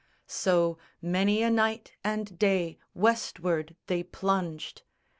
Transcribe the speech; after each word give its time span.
So 0.25 0.79
many 0.99 1.43
a 1.43 1.51
night 1.51 1.91
and 2.03 2.39
day 2.39 2.79
westward 2.95 3.75
they 3.85 4.01
plunged. 4.01 4.81